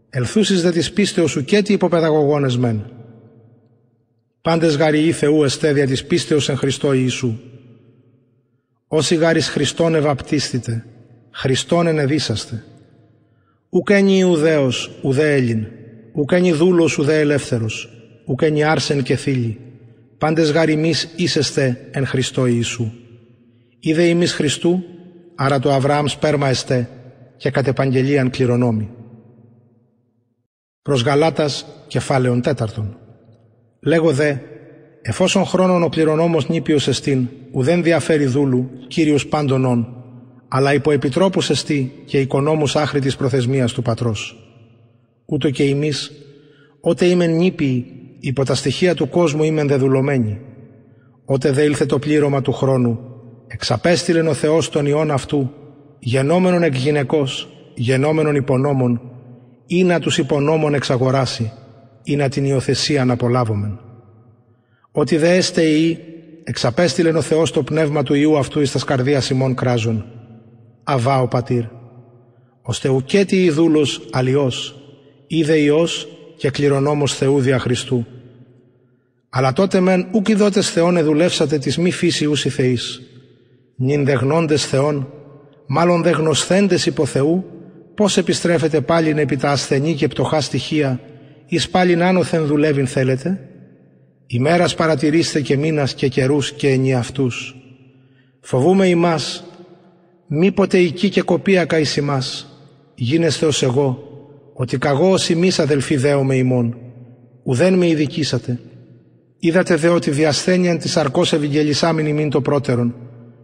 Ελθούσεις 0.10 0.62
δε 0.62 0.72
της 0.72 0.92
πίστεως 0.92 1.32
σου 1.32 1.44
και 1.44 1.62
τι 1.62 1.74
υποπαιδαγωγόνες 1.74 2.58
μεν. 2.58 2.86
Πάντες 4.44 4.76
γαριοί 4.76 5.12
Θεού 5.12 5.44
εστέδια 5.44 5.88
της 5.88 6.06
πίστεως 6.06 6.50
εν 6.50 6.56
Χριστώ 6.56 6.94
Ιησού. 6.94 7.34
Όσοι 8.88 9.16
γάρις 9.16 9.50
Χριστόν 9.50 9.96
ευαπτίστητε, 9.96 10.86
Χριστόν 11.32 11.88
ενεδίσαστε. 11.88 12.64
Ουκένι 13.70 14.18
Ιουδαίος, 14.18 14.92
ουδέ 15.02 15.34
Έλλην, 15.34 15.68
ουκένι 16.14 16.52
δούλος, 16.52 16.98
ουδέ 16.98 17.20
ελεύθερος, 17.20 17.90
ουκένι 18.26 18.64
άρσεν 18.64 19.04
και 19.04 19.16
θήλη. 19.16 19.60
Πάντες 20.18 20.52
γαριμείς 20.52 21.10
είσεστε 21.16 21.90
εν 21.92 22.06
Χριστώ 22.06 22.46
Ιησού. 22.46 22.92
Είδε 23.80 24.04
ημείς 24.04 24.34
Χριστού, 24.34 24.84
άρα 25.36 25.60
το 25.60 25.72
Αβραάμ 25.72 26.06
σπέρμα 26.06 26.48
εστέ 26.48 26.90
και 27.38 27.50
κατ' 27.50 27.68
επαγγελίαν 27.68 28.30
κληρονόμη. 28.30 28.90
Προς 30.82 31.04
Γαλάτας 31.04 31.66
κεφάλαιον 31.88 32.42
τέταρτον. 32.42 32.98
Λέγω 33.86 34.12
δε, 34.12 34.36
εφόσον 35.02 35.46
χρόνον 35.46 35.84
ο 35.84 35.90
κληρονόμος 35.90 36.50
νήπιος 36.50 36.88
εστίν, 36.88 37.28
ουδέν 37.52 37.84
διαφέρει 37.84 38.26
δούλου, 38.26 38.70
κύριος 38.88 39.28
πάντων 39.28 39.66
όν, 39.66 39.88
αλλά 40.48 40.74
υπό 40.74 40.92
επιτρόπους 40.92 41.50
εστί 41.50 41.92
και 42.06 42.20
οικονόμους 42.20 42.76
άχρη 42.76 43.00
της 43.00 43.16
προθεσμίας 43.16 43.74
του 43.74 43.82
πατρός. 43.82 44.38
Ούτω 45.26 45.50
και 45.50 45.64
εμείς, 45.64 46.12
ότε 46.82 47.06
είμαι 47.06 47.26
νήπιοι, 47.26 47.86
υπό 48.20 48.46
τα 48.46 48.56
στοιχεία 48.56 48.96
του 48.96 49.10
κόσμου 49.10 49.44
είμαι 49.44 49.64
δεδουλωμένοι. 49.64 50.40
Ότε 51.26 51.52
δε 51.52 51.64
ήλθε 51.64 51.86
το 51.86 52.00
πλήρωμα 52.00 52.42
του 52.42 52.52
χρόνου, 52.54 53.00
εξαπέστειλεν 53.48 54.28
ο 54.28 54.34
Θεός 54.34 54.70
τον 54.70 54.86
Υιόν 54.86 55.12
αυτού, 55.12 55.52
γενόμενον 56.00 56.64
εκ 56.64 56.76
γυναικός, 56.76 57.50
γενόμενον 57.76 58.36
υπονόμων, 58.36 59.02
ή 59.66 59.84
να 59.84 60.00
τους 60.00 60.18
υπονόμων 60.18 60.74
εξαγοράσει, 60.74 61.52
ή 62.04 62.16
να 62.16 62.30
την 62.30 62.46
υιοθεσία 62.46 63.06
να 63.06 63.14
απολάβομεν. 63.14 63.80
Ότι 64.92 65.18
δε 65.18 65.36
έστε 65.36 65.62
ή, 65.62 66.00
εξαπέστειλεν 66.44 67.16
ο 67.16 67.22
Θεός 67.22 67.52
το 67.52 67.64
πνεύμα 67.64 68.04
του 68.04 68.14
Ιού 68.14 68.38
αυτού 68.38 68.60
εις 68.60 68.72
τα 68.72 68.80
σκαρδία 68.80 69.22
ημών 69.32 69.56
κράζων. 69.56 70.06
Αβά 70.84 71.22
ο 71.22 71.28
πατήρ. 71.28 71.64
Ώστε 72.62 72.90
ουκέτι 72.90 73.44
η 73.44 73.50
δούλος 73.50 74.08
αλλιώς, 74.12 74.76
είδε 75.28 75.58
Υιός 75.58 76.08
και 76.38 76.50
κληρονόμος 76.50 77.14
Θεού 77.14 77.40
δια 77.40 77.60
Χριστού. 77.60 78.06
Αλλά 79.30 79.54
τότε 79.54 79.80
μεν 79.80 80.08
ούκ 80.12 80.32
δότες 80.32 80.70
Θεόν 80.70 80.98
εδουλεύσατε 80.98 81.58
της 81.58 81.78
μη 81.78 81.92
φύσης 81.92 82.28
ούσι 82.28 82.50
Θεής. 82.50 83.02
Νην 83.76 84.06
δε 84.06 84.14
γνώντες 84.14 84.66
Θεόν, 84.66 85.14
μάλλον 85.68 86.02
δε 86.02 86.10
γνωσθέντες 86.10 86.86
υπό 86.86 87.06
Θεού, 87.06 87.46
πώς 87.96 88.18
επιστρέφετε 88.18 88.82
πάλιν 88.82 89.18
επί 89.18 89.38
τα 89.38 89.52
ασθενή 89.52 89.96
και 89.96 90.08
πτωχά 90.08 90.42
στοιχεία, 90.42 91.00
εις 91.54 91.70
πάλιν 91.70 92.04
άνωθεν 92.04 92.46
δουλεύειν 92.46 92.88
θέλετε. 92.88 93.40
Ημέρας 94.28 94.76
παρατηρήστε 94.76 95.42
και 95.42 95.58
μήνας 95.58 95.94
και 95.94 96.08
καιρούς 96.08 96.52
και 96.52 96.70
ενιαυτούς. 96.70 97.56
Φοβούμε 98.42 98.88
ημάς, 98.88 99.44
μήποτε 100.28 100.78
εκεί 100.78 101.10
και 101.10 101.22
κοπία 101.22 101.68
εις 101.80 101.96
ημάς, 101.96 102.48
γίνεστε 102.96 103.46
ως 103.46 103.64
εγώ, 103.64 104.04
ότι 104.54 104.78
καγώ 104.78 105.12
ως 105.12 105.30
ημείς 105.30 105.60
αδελφοί 105.60 105.96
δέομαι 105.96 106.36
ημών, 106.36 106.78
ουδέν 107.44 107.74
με 107.74 107.88
ειδικήσατε. 107.88 108.60
Είδατε 109.40 109.76
δε 109.76 109.88
ότι 109.88 110.12
διασθένιαν 110.12 110.78
της 110.78 110.98
αρκός 110.98 111.34
ευηγγελισάμιν 111.34 112.06
ημίν 112.06 112.30
το 112.30 112.42
πρώτερον, 112.42 112.96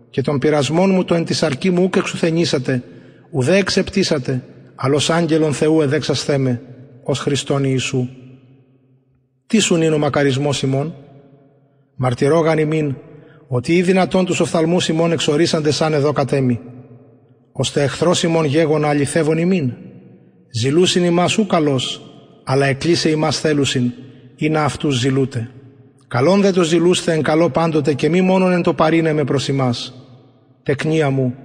και 0.10 0.22
των 0.22 0.40
πειρασμών 0.40 0.90
μου 0.90 1.04
το 1.04 1.16
εν 1.16 1.26
της 1.26 1.44
αρκή 1.44 1.70
μου 1.70 1.84
ούκ 1.84 1.96
εξουθενήσατε, 1.96 2.84
ουδέ 3.32 3.56
εξεπτήσατε, 3.56 4.44
αλλος 4.76 5.10
άγγελον 5.10 5.54
Θεού 5.54 5.82
εδέξασθέμε, 5.82 6.62
ως 7.10 7.20
Χριστόν 7.20 7.64
Ιησού. 7.64 8.08
Τι 9.48 9.60
σου 9.60 9.76
είναι 9.76 9.90
ο 9.90 9.98
μακαρισμός 9.98 10.62
ημών, 10.62 10.94
μαρτυρώ 11.96 12.54
ημίν, 12.58 12.96
ότι 13.48 13.76
ή 13.76 13.82
δυνατόν 13.82 14.26
τους 14.26 14.40
οφθαλμούς 14.40 14.88
ημών 14.88 15.12
εξορίσαντε 15.12 15.72
σαν 15.72 15.94
εδώ 15.94 16.12
κατέμι, 16.12 16.60
ώστε 17.52 17.84
εχθρός 17.84 18.24
ημών 18.24 18.46
γέγονα 18.46 18.88
αληθεύον 18.88 19.38
ημίν. 19.38 19.74
Ζηλούσιν 20.52 21.04
ημάς 21.04 21.38
ου 21.38 21.46
καλός, 21.46 22.02
αλλά 22.44 22.66
εκλείσε 22.66 23.10
ημάς 23.10 23.40
θέλουσιν, 23.40 23.92
ή 24.36 24.50
να 24.50 24.64
αυτούς 24.64 25.00
ζηλούτε. 25.00 25.50
Καλόν 26.08 26.42
δε 26.42 26.52
το 26.52 26.64
ζηλούστε 26.64 27.14
εν 27.14 27.22
καλό 27.22 27.50
πάντοτε 27.50 27.94
και 27.94 28.10
μη 28.10 28.22
μόνον 28.22 28.52
εν 28.52 28.62
το 28.62 28.74
παρήνε 28.74 29.14
με 29.14 29.24
προς 29.24 29.48
ημάς. 29.48 29.94
Τεκνία 30.64 31.10
μου, 31.10 31.36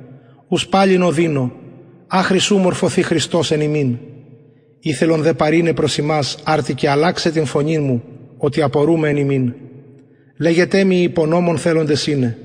ους 0.48 0.66
πάλιν 0.66 1.02
οδύνω, 1.02 1.52
άχρη 2.06 2.38
σου 2.38 2.56
μορφωθεί 2.56 3.02
Χριστός 3.02 3.50
εν 3.50 3.60
ημίν. 3.60 3.98
Ήθελον 4.86 5.22
δε 5.22 5.32
παρήνε 5.32 5.72
προς 5.72 5.98
ημάς 5.98 6.38
άρτη 6.44 6.74
και 6.74 6.88
αλλάξε 6.88 7.30
την 7.30 7.46
φωνή 7.46 7.78
μου, 7.78 8.02
ότι 8.36 8.62
απορούμε 8.62 9.08
εν 9.08 9.16
ημίν. 9.16 9.54
Λέγεται 10.36 10.84
μη 10.84 11.02
υπονόμων 11.02 11.58
θέλοντες 11.58 12.06
είναι. 12.06 12.38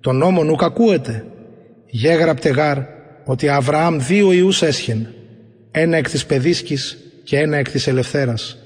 Το 0.00 0.12
νόμον 0.12 0.48
ουκ 0.48 0.62
ακούεται. 0.62 1.24
Γέγραπτε 1.86 2.48
γάρ 2.48 2.78
ότι 3.24 3.48
Αβραάμ 3.48 3.98
δύο 3.98 4.32
ιούς 4.32 4.62
έσχεν, 4.62 5.06
ένα 5.70 5.96
εκ 5.96 6.10
της 6.10 6.26
παιδίσκης 6.26 6.98
και 7.24 7.38
ένα 7.38 7.56
εκ 7.56 7.70
της 7.70 7.86
ελευθέρας. 7.86 8.58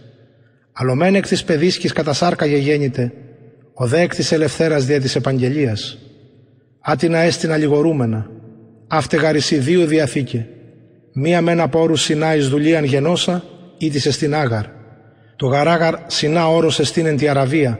Αλλομέν 0.73 1.14
εκ 1.14 1.26
της 1.26 1.45
παιδίσκης 1.45 1.92
κατά 1.92 2.12
σάρκα 2.12 2.47
γεγέννηται, 2.47 3.12
ο 3.75 3.87
δε 3.87 4.00
εκ 4.00 4.14
της 4.14 4.33
ελευθέρας 4.33 4.85
δια 4.87 5.00
της 5.00 5.16
επαγγελίας. 5.16 5.99
Άτινα 6.81 7.19
έστεινα 7.19 7.57
λιγορούμενα, 7.57 8.31
αύτε 8.88 9.16
γαρισί 9.16 9.57
δύο 9.57 9.87
διαθήκε, 9.87 10.47
μία 11.12 11.40
μεν 11.40 11.61
από 11.61 11.81
όρους 11.81 12.02
συνά 12.02 12.35
εις 12.35 12.49
δουλείαν 12.49 12.85
γενόσα, 12.85 13.45
ή 13.78 13.90
της 13.90 14.07
εστιν 14.07 14.35
Άγαρ. 14.35 14.64
Το 15.37 15.47
γαράγαρ 15.47 15.95
συνά 16.07 16.49
όρος 16.49 16.78
εστίν 16.78 17.07
εν 17.07 17.16
τη 17.16 17.28
Αραβία, 17.28 17.78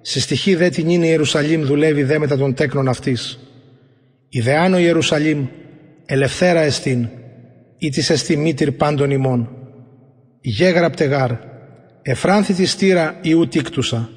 σε 0.00 0.20
στοιχή 0.20 0.54
δε 0.54 0.68
την 0.68 0.88
είναι 0.88 1.06
Ιερουσαλήμ 1.06 1.62
δουλεύει 1.62 2.02
δε 2.02 2.18
μετά 2.18 2.36
των 2.36 2.54
τέκνων 2.54 2.88
αυτής. 2.88 3.38
Ιδεάνο 4.28 4.78
Ιερουσαλήμ, 4.78 5.46
ελευθέρα 6.06 6.60
εστίν, 6.60 7.08
ή 7.78 7.88
της 7.88 8.10
εστί 8.10 8.36
μήτυρ 8.36 8.72
πάντων 8.72 9.10
ημών. 9.10 9.48
Γέγραπτε 10.40 11.04
γάρ, 11.04 11.30
εφράνθη 12.02 12.52
τη 12.52 12.66
στήρα 12.66 13.18
ιού 13.22 13.48
τίκτουσα, 13.48 14.08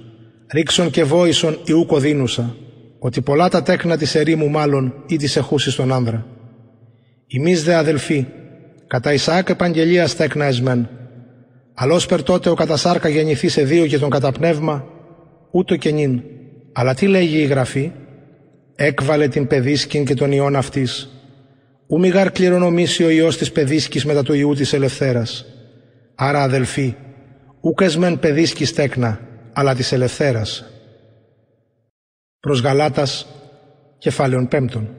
ρίξον 0.53 0.89
και 0.89 1.03
βόησον 1.03 1.57
ιού 1.65 1.85
κοδίνουσα, 1.85 2.55
ότι 2.99 3.21
πολλά 3.21 3.49
τα 3.49 3.63
τέκνα 3.63 3.97
της 3.97 4.15
ερήμου 4.15 4.49
μάλλον 4.49 5.03
ή 5.07 5.17
της 5.17 5.35
εχούσης 5.35 5.75
τον 5.75 5.93
άνδρα. 5.93 6.25
Εμείς 7.27 7.63
δε 7.63 7.75
αδελφοί, 7.75 8.25
κατά 8.89 9.13
Ισαάκ 9.13 9.49
επαγγελία 9.49 10.07
τέκνα 10.07 10.45
εσμέν, 10.45 10.89
αλλός 11.73 12.05
περ 12.05 12.23
τότε 12.23 12.49
ο 12.49 12.53
κατασάρκα 12.53 13.09
γεννηθεί 13.09 13.47
σε 13.47 13.63
δύο 13.63 13.87
και 13.87 13.97
τον 13.97 14.09
καταπνεύμα, 14.09 14.87
ούτω 15.51 15.75
και 15.75 15.91
νυν. 15.91 16.21
Αλλά 16.73 16.93
τι 16.93 17.07
λέγει 17.07 17.37
η 17.37 17.45
Γραφή, 17.45 17.91
έκβαλε 18.75 19.27
την 19.27 19.47
παιδίσκην 19.47 20.05
και 20.05 20.13
τον 20.13 20.31
ιόν 20.31 20.55
αυτής, 20.55 21.09
ου 21.87 21.99
μη 21.99 22.07
γαρ 22.07 22.31
κληρονομήσει 22.31 23.03
ο 23.03 23.09
ιός 23.09 23.37
της 23.37 23.51
παιδίσκης 23.51 24.05
μετά 24.05 24.23
του 24.23 24.33
Ιού 24.33 24.53
της 24.53 24.73
ελευθέρας. 24.73 25.45
Άρα 26.15 26.43
αδελφοί, 26.43 26.95
ούκες 27.61 27.97
μεν 27.97 28.19
παιδίσκης 28.19 28.73
τέκνα, 28.73 29.19
αλλά 29.53 29.75
της 29.75 29.91
ελευθέρας. 29.91 30.65
Προς 32.39 32.61
Γαλάτας, 32.61 33.27
κεφάλαιον 33.97 34.47
πέμπτον. 34.47 34.89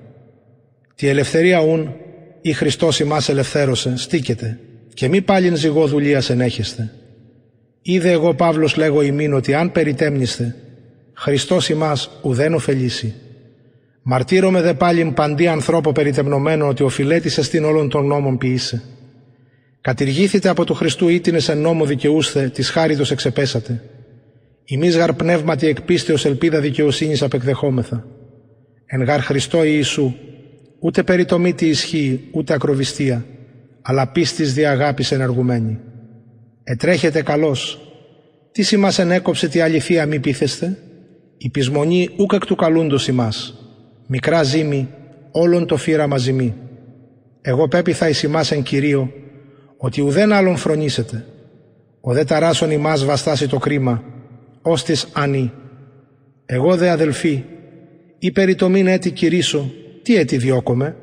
Τη 0.94 1.08
ελευθερία 1.08 1.60
ούν, 1.60 1.94
η 2.42 2.52
Χριστός 2.52 3.00
ημάς 3.00 3.28
ελευθέρωσε, 3.28 3.96
στήκεται, 3.96 4.58
και 4.94 5.08
μη 5.08 5.20
πάλιν 5.20 5.56
ζυγό 5.56 5.86
δουλείας 5.86 6.30
ενέχεστε. 6.30 6.92
Είδε 7.82 8.10
εγώ 8.10 8.34
Παύλος 8.34 8.76
λέγω 8.76 9.02
ημίν 9.02 9.32
ότι 9.32 9.54
αν 9.54 9.72
περιτέμνηστε, 9.72 10.56
Χριστός 11.14 11.68
ημάς 11.68 12.10
ουδέν 12.22 12.54
ωφελήσει. 12.54 13.14
Μαρτύρομαι 14.02 14.60
δε 14.60 14.74
πάλιν 14.74 15.14
παντί 15.14 15.46
ανθρώπο 15.46 15.92
περιτεμνομένο 15.92 16.68
ότι 16.68 16.82
οφειλέτης 16.82 17.38
εστίν 17.38 17.64
όλων 17.64 17.88
των 17.88 18.06
νόμων 18.06 18.38
ποιήσε. 18.38 18.82
Κατηργήθητε 19.80 20.48
από 20.48 20.64
του 20.64 20.74
Χριστού 20.74 21.08
ήτινες 21.08 21.48
εν 21.48 21.58
νόμο 21.58 21.84
δικαιούστε, 21.84 22.48
της 22.48 22.70
χάριτος 22.70 23.10
εξεπέσατε. 23.10 23.82
Ημείς 24.64 24.96
γαρ 24.96 25.12
πνεύματι 25.12 25.66
εκπίστεως 25.66 26.24
ελπίδα 26.24 26.60
δικαιοσύνης 26.60 27.22
απεκδεχόμεθα. 27.22 28.06
Εν 28.86 29.02
γαρ 29.02 29.20
Χριστό 29.20 29.64
Ιησού, 29.64 30.14
ούτε 30.80 31.02
περιτομή 31.02 31.52
τη 31.52 31.68
ισχύει, 31.68 32.28
ούτε 32.30 32.54
ακροβιστία, 32.54 33.24
αλλά 33.82 34.06
πίστης 34.06 34.54
δια 34.54 34.70
αγάπης 34.70 35.12
ενεργουμένη. 35.12 35.78
Ετρέχετε 36.62 37.22
καλώς. 37.22 37.80
Τι 38.52 38.62
σημάς 38.62 38.98
ενέκοψε 38.98 39.48
τη 39.48 39.60
αληθεία 39.60 40.06
μη 40.06 40.18
πείθεστε; 40.18 40.78
Η 41.36 41.50
πεισμονή 41.50 42.08
ούκ 42.16 42.32
εκ 42.32 42.46
του 42.46 42.54
καλούντος 42.54 43.08
ημάς. 43.08 43.54
Μικρά 44.06 44.42
ζήμη, 44.42 44.88
όλον 45.30 45.66
το 45.66 45.76
φύρα 45.76 46.06
μαζιμή. 46.06 46.54
Εγώ 47.40 47.68
πέπιθα 47.68 48.08
εις 48.08 48.22
ημάς 48.22 48.50
εν 48.50 48.62
Κυρίω, 48.62 49.12
ότι 49.76 50.00
ουδέν 50.00 50.32
άλλον 50.32 50.56
φρονήσετε. 50.56 51.24
Ο 52.00 52.12
δε 52.12 52.24
ταράσον 52.24 52.70
ημάς 52.70 53.04
βαστάσει 53.04 53.48
το 53.48 53.58
κρίμα, 53.58 54.02
ως 54.62 54.84
της 54.84 55.08
ανή. 55.12 55.52
Εγώ 56.46 56.76
δε 56.76 56.90
αδελφοί, 56.90 57.44
ή 58.18 58.32
περί 58.32 58.54
το 58.54 58.68
μην 58.68 58.86
έτη 58.86 59.10
κηρύσω, 59.10 59.70
τι 60.02 60.16
έτη 60.16 60.36
διώκομαι, 60.36 60.96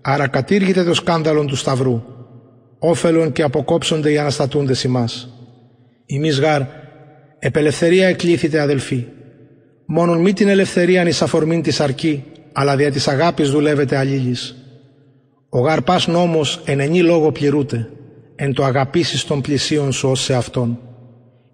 άρα 0.00 0.28
κατήργητε 0.28 0.84
το 0.84 0.94
σκάνδαλον 0.94 1.46
του 1.46 1.56
σταυρού, 1.56 2.02
όφελον 2.78 3.32
και 3.32 3.42
αποκόψονται 3.42 4.12
οι 4.12 4.18
αναστατούντες 4.18 4.84
ημάς. 4.84 5.28
Ημείς 6.06 6.40
γάρ, 6.40 6.62
επελευθερία 7.38 8.08
εκλήθητε 8.08 8.60
αδελφοί, 8.60 9.06
μόνον 9.86 10.20
μη 10.20 10.32
την 10.32 10.48
ελευθερία 10.48 11.06
εις 11.08 11.22
αφορμήν 11.22 11.62
της 11.62 11.80
αρκή, 11.80 12.24
αλλά 12.52 12.76
δια 12.76 12.90
της 12.90 13.08
αγάπης 13.08 13.50
δουλεύετε 13.50 13.96
αλλήλεις. 13.96 14.56
Ο 15.48 15.60
γάρ 15.60 15.82
πας 15.82 16.06
νόμος 16.06 16.62
εν 16.64 16.80
ενή 16.80 17.02
λόγο 17.02 17.32
πληρούτε, 17.32 17.88
εν 18.36 18.52
το 18.52 18.64
αγαπήσεις 18.64 19.24
των 19.24 19.40
πλησίων 19.40 19.92
σου 19.92 20.08
ως 20.08 20.20
σε 20.20 20.34
αυτόν. 20.34 20.78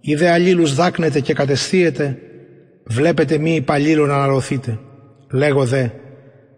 Είδε 0.01 0.31
αλλήλους 0.31 0.75
δάκνετε 0.75 1.21
και 1.21 1.33
κατεσθίετε, 1.35 2.19
βλέπετε 2.85 3.39
μη 3.39 3.55
υπαλλήλων 3.55 4.09
να 4.09 4.15
αναλωθείτε. 4.15 4.79
Λέγω 5.33 5.65
δε, 5.65 5.89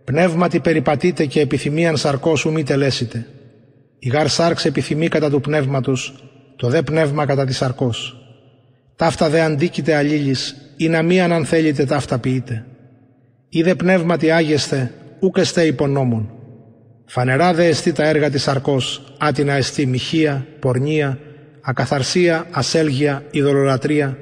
πνεύματι 0.06 0.60
περιπατείτε 0.60 1.26
και 1.26 1.40
επιθυμίαν 1.40 1.96
σαρκώσου 1.96 2.52
μη 2.52 2.62
τελέσετε. 2.62 3.26
Η 3.98 4.08
γάρ 4.08 4.28
σάρξ 4.28 4.64
επιθυμεί 4.64 5.08
κατά 5.08 5.30
του 5.30 5.40
πνεύματος, 5.40 6.14
το 6.56 6.68
δε 6.68 6.82
πνεύμα 6.82 7.26
κατά 7.26 7.44
της 7.44 7.56
σαρκός. 7.56 8.16
Ταύτα 8.96 9.28
δε 9.28 9.40
αντίκειται 9.40 9.94
αλλήλεις, 9.94 10.56
ή 10.76 10.88
να 10.88 11.02
μη 11.02 11.20
αν 11.20 11.44
θέλετε 11.44 11.84
ταύτα 11.84 12.18
ποιείτε. 12.18 12.64
Είδε 13.48 13.74
πνεύματι 13.74 14.30
άγεστε, 14.30 14.92
ούκ 15.20 15.36
εστέ 15.36 15.62
υπονόμων. 15.62 16.30
Φανερά 17.06 17.54
δε 17.54 17.66
εστί 17.66 17.92
τα 17.92 18.04
έργα 18.04 18.30
της 18.30 18.42
σαρκός, 18.42 19.14
άτινα 19.18 19.52
εστί 19.52 19.86
μοιχεία, 19.86 20.46
πορνεία, 20.60 21.18
ακαθαρσία, 21.60 22.46
ασέλγεια, 22.50 23.22
ειδωλολατρεία, 23.30 24.18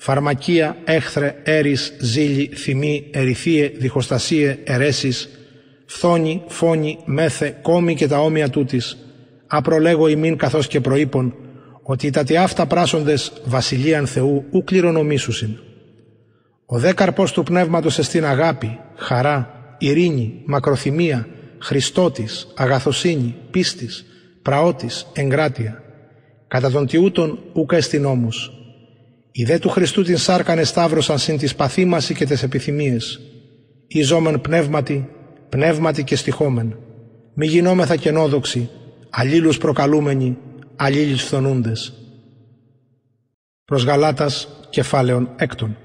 φαρμακεία, 0.00 0.76
έχθρε, 0.84 1.34
έρης, 1.42 1.96
ζήλη, 2.00 2.50
θυμή, 2.54 3.10
ερηθίε, 3.10 3.68
διχοστασίε, 3.68 4.58
αιρέσεις, 4.64 5.28
φθόνη, 5.86 6.42
φόνη, 6.46 6.98
μέθε, 7.04 7.58
κόμη 7.62 7.94
και 7.94 8.06
τα 8.06 8.18
όμοια 8.20 8.50
τούτης, 8.50 8.96
απρολέγω 9.46 10.08
ημίν 10.08 10.36
καθώς 10.36 10.66
και 10.66 10.80
προείπων, 10.80 11.34
ότι 11.82 12.10
τα 12.10 12.24
τι 12.24 12.36
αυτά 12.36 12.66
πράσοντες 12.66 13.32
βασιλείαν 13.44 14.06
Θεού 14.06 14.44
ου 14.50 14.64
κληρονομήσουσιν. 14.64 15.58
Ο 16.66 16.78
δε 16.78 16.92
καρπός 16.92 17.32
του 17.32 17.42
πνεύματος 17.42 17.98
εστίν 17.98 18.24
αγάπη, 18.24 18.78
χαρά, 18.96 19.58
ειρήνη, 19.78 20.42
μακροθυμία, 20.44 21.28
χριστότης, 21.58 22.52
αγαθοσύνη, 22.56 23.34
πίστης, 23.50 24.06
πραότης, 24.42 25.06
εγκράτεια. 25.12 25.82
Κατά 26.48 26.70
τον 26.70 26.86
τιούτον 26.86 27.38
ούκα 27.52 27.76
εστιν 27.76 28.04
όμως. 28.04 28.57
Οι 29.38 29.44
δε 29.44 29.58
του 29.58 29.68
Χριστού 29.68 30.02
την 30.02 30.16
σάρκανε 30.16 30.64
σταύρωσαν 30.64 31.18
συν 31.18 31.38
τις 31.38 31.54
παθήμαση 31.54 32.14
και 32.14 32.24
τις 32.24 32.42
επιθυμίες. 32.42 33.20
Ιζόμεν 33.86 34.40
πνεύματι, 34.40 35.08
πνεύματι 35.48 36.04
και 36.04 36.16
στοιχόμεν. 36.16 36.78
Μη 37.34 37.46
γινόμεθα 37.46 37.96
κενόδοξοι, 37.96 38.70
αλλήλους 39.10 39.58
προκαλούμενοι, 39.58 40.38
αλλήλους 40.76 41.22
φθονούντες. 41.22 41.92
Προς 43.64 43.84
Γαλάτας 43.84 44.48
κεφάλαιον 44.70 45.30
έκτον. 45.36 45.76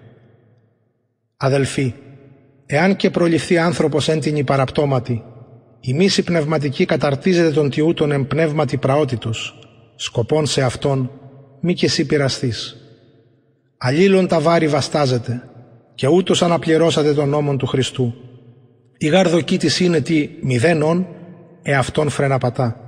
Αδελφοί, 1.38 1.94
εάν 2.66 2.96
και 2.96 3.10
προληφθεί 3.10 3.58
άνθρωπος 3.58 4.10
έντινη 4.10 4.44
παραπτώματη, 4.44 5.24
η 5.80 5.94
μίση 5.94 6.24
πνευματική 6.24 6.86
καταρτίζεται 6.86 7.52
τον 7.52 7.70
τιούτον 7.70 8.12
εν 8.12 8.28
πνεύματι 8.28 8.78
πραότητος, 8.78 9.60
σκοπών 9.96 10.46
σε 10.46 10.62
αυτόν 10.62 11.12
μη 11.62 11.74
και 11.74 11.86
εσύ 11.86 12.06
πειραστείς. 12.06 12.78
Αλλήλων 13.86 14.28
τα 14.28 14.40
βάρη 14.40 14.68
βαστάζεται 14.68 15.44
και 15.96 16.08
ούτως 16.08 16.42
αναπληρώσατε 16.42 17.14
τον 17.14 17.30
νόμον 17.30 17.58
του 17.58 17.66
Χριστού. 17.66 18.14
Η 18.98 19.08
γαρδοκή 19.08 19.58
της 19.58 19.80
είναι 19.80 20.02
τι 20.02 20.30
μηδέν 20.42 21.06
εαυτόν 21.62 22.10
φρένα 22.10 22.38
πατά. 22.38 22.80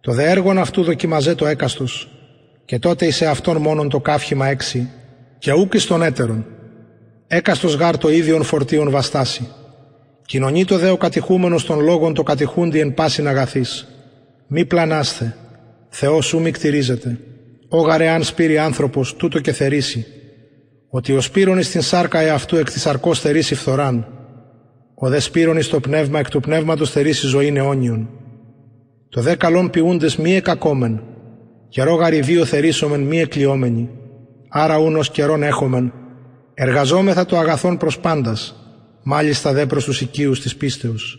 Το 0.00 0.12
δε 0.12 0.30
έργον 0.30 0.58
αυτού 0.58 0.82
δοκιμαζέ 0.82 1.34
το 1.34 1.46
έκαστος 1.46 2.08
και 2.64 2.78
τότε 2.78 3.06
εις 3.06 3.22
αυτόν 3.22 3.56
μόνον 3.56 3.88
το 3.88 4.00
κάφημα 4.00 4.46
έξι 4.46 4.90
και 5.38 5.52
ούκ 5.52 5.74
εις 5.74 5.86
τον 5.86 6.02
έτερον. 6.02 6.46
Έκαστος 7.26 7.74
γάρ 7.74 7.98
το 7.98 8.10
ίδιον 8.10 8.42
φορτίον 8.42 8.90
βαστάσει. 8.90 9.48
Κοινωνεί 10.26 10.64
το 10.64 10.78
δε 10.78 10.90
ο 10.90 10.96
κατηχούμενος 10.96 11.64
των 11.64 11.80
λόγων 11.80 12.14
το 12.14 12.22
κατηχούντι 12.22 12.80
εν 12.80 12.94
πάσιν 12.94 13.28
αγαθής. 13.28 13.88
Μη 14.46 14.64
πλανάστε, 14.64 15.36
Θεός 15.88 16.26
σου 16.26 16.40
μη 16.40 16.50
κτηρίζεται. 16.50 17.18
Ω 17.68 17.80
γαρεάν 17.80 18.22
σπήρει 18.22 18.58
άνθρωπος 18.58 19.16
τούτο 19.16 19.40
και 19.40 19.52
θερήσει. 19.52 20.06
Ότι 20.90 21.12
ο 21.12 21.20
σπύρον 21.20 21.62
στην 21.62 21.80
σάρκα 21.80 22.20
εαυτού 22.20 22.56
εκ 22.56 22.70
της 22.70 22.86
αρκός 22.86 23.20
θερήσει 23.20 23.54
φθοράν. 23.54 24.06
Ο 24.94 25.08
δε 25.08 25.18
σπύρον 25.18 25.68
το 25.70 25.80
πνεύμα 25.80 26.18
εκ 26.18 26.30
του 26.30 26.40
πνεύματος 26.40 26.90
θερήσει 26.90 27.26
ζωήν 27.26 27.56
αιώνιον. 27.56 28.08
Το 29.08 29.20
δε 29.20 29.34
καλόν 29.34 29.70
ποιούντες 29.70 30.16
μη 30.16 30.34
εκακόμεν. 30.34 31.02
Καιρό 31.68 31.94
γαριδίο 31.94 32.44
θερήσομεν 32.44 33.00
μη 33.00 33.20
εκλειόμενοι. 33.20 33.88
Άρα 34.48 34.78
ούνος 34.78 35.10
καιρόν 35.10 35.42
έχομεν. 35.42 35.92
Εργαζόμεθα 36.54 37.24
το 37.24 37.38
αγαθόν 37.38 37.76
προς 37.76 37.98
πάντας. 37.98 38.56
Μάλιστα 39.02 39.52
δε 39.52 39.66
προς 39.66 39.84
τους 39.84 40.00
οικείους 40.00 40.40
της 40.40 40.56
πίστεως. 40.56 41.18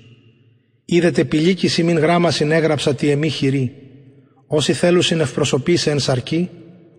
Είδετε 0.86 1.24
πηλίκηση 1.24 1.84
μην 1.84 1.98
γράμμα 1.98 2.32
συνέγραψα 2.32 2.96
τι 2.96 3.10
εμεί 3.10 3.30
χειρή 3.30 3.89
Όσοι 4.52 4.74
θέλουν 4.74 5.20
ευπροσωπήσει 5.20 5.90
εν 5.90 6.00
σαρκή, 6.00 6.50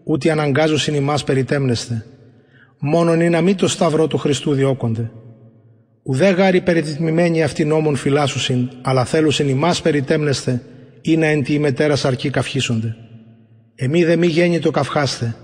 ούτε 0.05 0.31
αναγκάζουν 0.31 0.95
ημάς 0.95 1.25
περιτέμνεστε. 1.25 2.07
Μόνον 2.79 3.21
είναι 3.21 3.29
να 3.29 3.41
μην 3.41 3.57
το 3.57 3.69
σταυρό 3.69 4.07
του 4.07 4.19
Χριστού 4.19 4.53
διώκονται. 4.53 5.11
Ουδέ 6.03 6.31
γάρι 6.31 6.61
περιτιμημένοι 6.61 7.43
αυτοί 7.43 7.65
νόμων 7.65 7.97
φυλάσσουσιν, 7.97 8.69
αλλά 8.83 9.05
θέλουσιν 9.05 9.49
ημάς 9.49 9.83
περιτέμνεστε, 9.83 10.63
ή 11.01 11.17
να 11.17 11.27
εν 11.27 11.43
τη 11.43 11.55
ημετέρα 11.55 11.97
σαρκή 11.97 12.31
καυχήσονται. 12.31 12.97
Εμεί 13.75 14.05
δε 14.05 14.17
μη 14.17 14.27
γέννη 14.27 14.59
το 14.59 14.71
καυχάστε, 14.71 15.37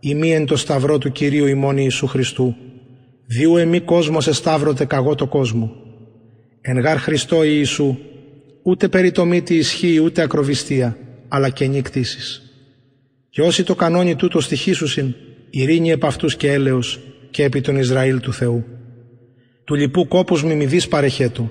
ή 0.00 0.14
μη 0.14 0.32
εν 0.32 0.46
το 0.46 0.56
σταυρό 0.56 0.98
του 0.98 1.12
Κυρίου 1.12 1.46
ημών 1.46 1.76
Ιησού 1.76 2.06
Χριστού, 2.06 2.56
διού 3.26 3.56
εμεί 3.56 3.80
κόσμος 3.80 4.26
εσταύρωτε 4.26 4.84
καγώ 4.84 5.14
το 5.14 5.26
κόσμο. 5.26 5.72
Εν 6.60 6.78
γάρ 6.78 6.98
Χριστό 6.98 7.44
Ιησού, 7.44 7.98
ούτε 8.62 8.88
περιτομή 8.88 9.42
τη 9.42 9.56
ισχύει 9.56 9.98
ούτε 9.98 10.22
ακροβιστία, 10.22 10.96
αλλά 11.28 11.48
και 11.48 11.66
νικτήσεις. 11.66 12.42
Και 13.30 13.42
όσοι 13.42 13.64
το 13.64 13.74
κανόνι 13.74 14.16
τούτο 14.16 14.40
στοιχήσουσιν, 14.40 15.14
ειρήνη 15.50 15.90
επ' 15.90 16.04
αυτούς 16.04 16.36
και 16.36 16.52
έλεος 16.52 17.00
και 17.30 17.44
επί 17.44 17.60
τον 17.60 17.76
Ισραήλ 17.76 18.20
του 18.20 18.32
Θεού. 18.32 18.64
Του 19.64 19.74
λοιπού 19.74 20.08
κόπους 20.08 20.44
μη 20.44 20.54
μηδείς 20.54 20.88
παρεχέτω. 20.88 21.50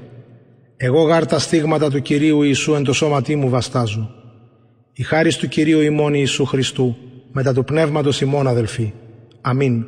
Εγώ 0.77 1.01
γάρ 1.01 1.25
τα 1.25 1.39
στίγματα 1.39 1.89
του 1.89 2.01
Κυρίου 2.01 2.41
Ιησού 2.41 2.73
εν 2.73 2.83
το 2.83 2.93
σώματί 2.93 3.35
μου 3.35 3.49
βαστάζω. 3.49 4.09
Η 4.93 5.03
χάρις 5.03 5.37
του 5.37 5.47
Κυρίου 5.47 5.81
ημών 5.81 6.13
Ιησού 6.13 6.45
Χριστού, 6.45 6.97
μετά 7.31 7.53
του 7.53 7.63
πνεύματος 7.63 8.21
ημών 8.21 8.47
αδελφοί. 8.47 8.93
Αμήν. 9.41 9.85